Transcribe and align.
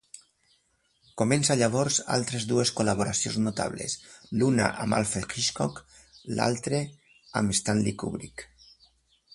Comença 1.21 1.57
llavors 1.59 1.97
altres 2.15 2.47
dues 2.53 2.71
col·laboracions 2.79 3.37
notables, 3.49 3.97
l'una 4.41 4.71
amb 4.87 4.99
Alfred 5.03 5.37
Hitchcock, 5.43 5.85
l'altre 6.41 6.83
amb 7.43 7.61
Stanley 7.61 7.97
Kubrick. 8.05 8.49